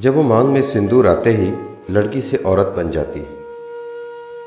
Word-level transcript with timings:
जब 0.00 0.14
वो 0.14 0.22
मांग 0.22 0.48
में 0.48 0.72
सिंदूर 0.72 1.06
आते 1.06 1.30
ही 1.30 1.52
लड़की 1.90 2.20
से 2.20 2.36
औरत 2.36 2.66
बन 2.66 2.90
जाती 2.90 3.20
है। 3.20 3.28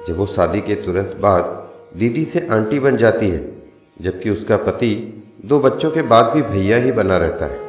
जब 0.07 0.17
वो 0.17 0.25
शादी 0.25 0.61
के 0.61 0.75
तुरंत 0.75 1.17
बाद 1.19 1.69
दीदी 1.97 2.25
से 2.25 2.47
आंटी 2.51 2.79
बन 2.79 2.97
जाती 2.97 3.29
है, 3.29 3.55
जबकि 4.01 4.29
उसका 4.29 4.57
पति 4.57 5.23
दो 5.45 5.59
बच्चों 5.59 5.91
के 5.91 6.01
बाद 6.01 6.25
भी 6.25 6.41
भैया 6.41 6.77
ही 6.77 6.91
बना 6.91 7.17
रहता 7.17 7.45
है। 7.45 7.59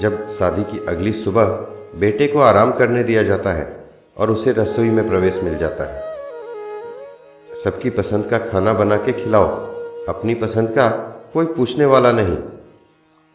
जब 0.00 0.28
शादी 0.28 0.62
की 0.62 0.86
अगली 0.86 1.12
सुबह 1.12 1.44
बेटे 2.00 2.26
को 2.26 2.38
आराम 2.38 2.72
करने 2.72 3.02
दिया 3.02 3.22
जाता 3.22 3.52
है 3.52 3.90
और 4.16 4.30
उसे 4.30 4.52
रसोई 4.52 4.90
में 4.90 5.08
प्रवेश 5.08 5.40
मिल 5.44 5.58
जाता 5.58 5.84
है। 5.84 6.02
सबकी 7.64 7.90
पसंद 7.90 8.26
का 8.26 8.38
खाना 8.38 8.72
बना 8.72 8.96
के 8.96 9.12
खिलाओ, 9.12 9.46
अपनी 10.08 10.34
पसंद 10.34 10.68
का 10.68 10.88
कोई 11.34 11.46
पूछने 11.46 11.84
वाला 11.84 12.12
नहीं। 12.12 12.38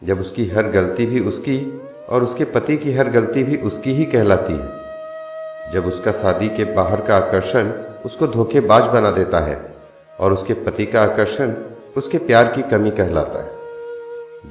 जब 0.04 0.20
उसकी 0.20 0.48
हर 0.48 0.62
गलती 0.62 1.06
भी 1.06 1.20
उसकी 1.20 1.76
और 2.12 2.24
उसके 2.24 2.44
पति 2.44 2.76
की 2.76 2.92
हर 2.92 3.08
गलती 3.08 3.42
भी 3.44 3.56
उसकी 3.56 3.92
ही 3.92 4.04
कहलाती 4.04 4.52
है। 4.52 5.72
जब 5.72 5.86
उसका 5.86 6.12
शादी 6.12 6.48
के 6.48 6.64
बाहर 6.64 7.00
का 7.00 7.16
आकर्षण 7.16 7.70
उसको 8.04 8.26
धोखेबाज 8.26 8.82
बना 8.82 9.10
देता 9.10 9.38
है 9.38 9.74
और 10.20 10.32
उसके 10.32 10.54
पति 10.54 10.86
का 10.86 11.02
आकर्षण 11.02 11.54
उसके 11.96 12.18
प्यार 12.18 12.44
की 12.44 12.62
कमी 12.62 12.90
कहलाता 12.90 13.42
है। 13.42 13.50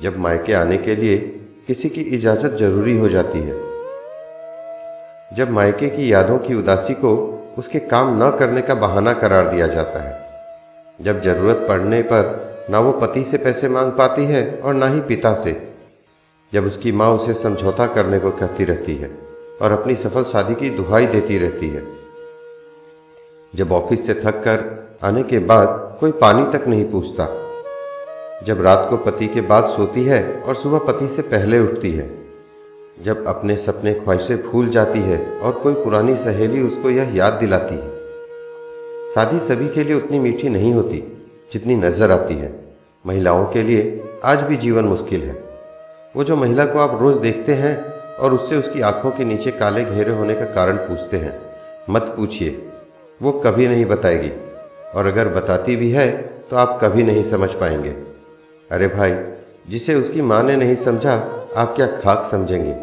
जब 0.01 0.17
मायके 0.17 0.53
आने 0.53 0.77
के 0.77 0.95
लिए 0.95 1.17
किसी 1.67 1.89
की 1.89 2.01
इजाज़त 2.01 2.51
ज़रूरी 2.51 2.98
हो 2.98 3.09
जाती 3.09 3.39
है। 3.39 3.53
जब 5.37 5.49
मायके 5.49 5.89
की 5.89 6.13
यादों 6.13 6.37
की 6.37 6.55
उदासी 6.55 6.93
को 6.93 7.35
उसके 7.57 7.79
काम 7.79 8.23
न 8.23 8.29
करने 8.39 8.62
का 8.62 8.76
बहाना 8.76 9.13
करार 9.13 9.49
दिया 9.49 9.67
जाता 9.67 9.99
है। 9.99 10.29
जब 11.01 11.21
ज़रूरत 11.21 11.65
पड़ने 11.70 12.01
पर 12.01 12.49
ना 12.70 12.79
वो 12.79 12.91
पति 12.91 13.23
से 13.23 13.37
पैसे 13.37 13.70
मांग 13.70 13.91
पाती 13.91 14.26
है 14.26 14.59
और 14.63 14.73
ना 14.73 14.87
ही 14.87 15.01
पिता 15.01 15.34
से। 15.43 15.68
जब 16.53 16.66
उसकी 16.66 16.91
माँ 16.91 17.09
उसे 17.09 17.34
समझौता 17.34 17.85
करने 17.88 18.20
को 18.20 18.31
कहती 18.31 18.66
रहती 18.66 18.95
है 18.95 19.09
और 19.62 19.71
अपनी 19.71 19.95
सफल 19.95 20.23
शादी 20.23 20.55
की 20.55 20.70
दुहाई 20.70 21.05
देती 21.05 21.38
रहती 21.38 21.70
है। 21.70 21.84
जब 23.55 23.71
ऑफ़िस 23.71 24.05
से 24.07 24.13
थक 24.13 24.41
कर 24.43 24.63
आने 25.04 25.23
के 25.23 25.40
बाद 25.40 25.98
कोई 25.99 26.12
पानी 26.12 26.57
तक 26.57 26.68
नहीं 26.68 26.85
पूछता। 26.85 27.26
जब 28.46 28.62
रात 28.62 28.88
को 28.90 28.98
पति 28.98 29.27
के 29.27 29.41
बाद 29.41 29.63
सोती 29.70 30.04
है 30.04 30.41
और 30.41 30.55
सुबह 30.55 30.77
पति 30.77 31.07
से 31.07 31.21
पहले 31.21 31.60
उठती 31.60 31.91
है। 31.91 32.10
जब 33.04 33.26
अपने 33.27 33.57
सपने 33.57 33.93
ख्वाहिशें 33.93 34.38
भूल 34.43 34.70
जाती 34.70 34.99
है 34.99 35.40
और 35.40 35.51
कोई 35.51 35.73
पुरानी 35.73 36.16
सहेली 36.16 36.62
उसको 36.62 36.90
यह 36.90 37.16
याद 37.16 37.34
दिलाती 37.34 37.76
है। 37.76 37.98
शादी 39.16 39.40
सभी 39.40 39.68
के 39.68 39.84
लिए 39.84 39.95
उतनी 39.95 40.20
मीठी 40.20 40.49
नहीं 40.49 40.73
होती, 40.73 41.27
जितनी 41.54 41.76
नज़र 41.76 42.12
आती 42.12 42.34
है। 42.34 42.54
महिलाओं 43.07 43.45
के 43.45 43.63
लिए 43.63 44.04
आज 44.23 44.40
भी 44.40 44.57
जीवन 44.57 44.85
मुश्किल 44.85 45.21
है। 45.21 45.48
वो 46.15 46.24
जो 46.24 46.35
महिला 46.35 46.63
को 46.65 46.79
आप 46.79 47.02
रोज 47.02 47.18
देखते 47.18 47.54
हैं 47.54 47.76
और 48.15 48.34
उससे 48.34 48.55
उसकी 48.55 48.82
आँखों 48.82 49.12
के 49.12 49.26
नीचे 49.26 49.52
काले 49.52 49.84
घेरे 49.84 50.12
होने 50.12 50.35
का 50.35 50.46
कारण 50.46 50.77
पूछते 50.77 51.18
हैं, 51.18 51.34
मत 51.90 52.13
पूछिए। 52.16 52.70
वो 53.21 53.32
कभी 53.46 53.68
नहीं 53.68 53.85
बताएगी। 53.85 54.32
और 54.96 55.07
अगर 55.07 55.27
बताती 55.27 55.76
भी 55.76 55.91
है 55.91 56.10
तो 56.49 56.55
आप 56.55 56.79
कभी 56.84 57.04
नहीं 57.04 57.29
समझ 57.32 57.49
पाएँगे। 57.49 57.90
अरे 58.71 58.88
भाई, 58.88 59.16
जिसे 59.70 59.96
उसकी 59.96 60.21
माँ 60.21 60.41
ने 60.43 60.55
नहीं 60.55 60.76
समझा, 60.76 61.13
आप 61.57 61.76
क्या 61.76 61.88
खाक 61.88 62.27
समझेंगे? 62.32 62.76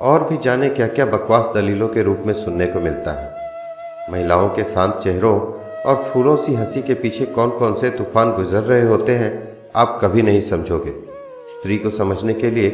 और 0.00 0.24
भी 0.24 0.36
जाने 0.36 0.68
क्या 0.68 0.86
क्या 0.88 1.06
बकवास 1.06 1.54
दलीलों 1.54 1.88
के 1.88 2.02
रूप 2.02 2.22
में 2.26 2.34
सुनने 2.34 2.66
को 2.66 2.80
मिलता 2.80 3.12
है। 3.12 4.12
महिलाओं 4.12 4.48
के 4.48 4.64
शांत 4.64 5.00
चेहरों 5.04 5.38
और 5.82 6.04
फूलों 6.04 6.36
सी 6.36 6.54
हँसी 6.54 6.82
के 6.82 6.94
पीछे 6.94 7.24
कौन 7.24 7.50
कौन 7.50 7.74
से 7.74 7.90
तूफ़ान 7.90 8.32
गुजर 8.32 8.62
रहे 8.62 8.82
होते 8.82 9.12
हैं, 9.12 9.32
आप 9.76 9.98
कभी 10.02 10.22
नहीं 10.22 10.48
समझोगे। 10.50 11.08
स्त्री 11.50 11.78
को 11.78 11.90
समझने 11.90 12.34
के 12.34 12.50
लिए 12.50 12.70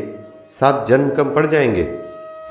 सात 0.61 0.87
जन्म 0.89 1.11
कम 1.11 1.35
पड़ 1.35 1.47
जाएँगे। 1.47 1.83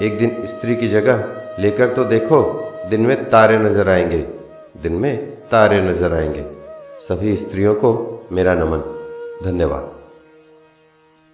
एक 0.02 0.18
दिन 0.18 0.48
स्त्री 0.48 0.76
की 0.76 0.88
जगह 0.88 1.24
लेकर 1.60 1.94
तो 1.94 2.04
देखो, 2.04 2.42
दिन 2.90 3.02
में 3.02 3.30
तारे 3.30 3.58
नज़र 3.58 3.90
आएँगे, 3.90 4.26
दिन 4.82 4.94
में 4.94 5.18
तारे 5.52 5.82
नज़र 5.82 6.14
आएँगे। 6.14 6.46
सभी 7.02 7.36
स्त्रियों 7.38 7.74
को 7.76 7.92
मेरा 8.32 8.54
नमन। 8.54 8.80
धन्यवाद। 9.44 10.03